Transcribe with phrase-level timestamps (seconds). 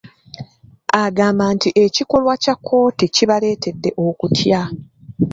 [1.03, 4.61] Agamba nti ekikolwa kya kkooti kibaleetedde okutya.